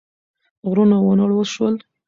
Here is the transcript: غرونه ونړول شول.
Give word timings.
غرونه 0.67 0.97
ونړول 1.05 1.43
شول. 1.53 1.75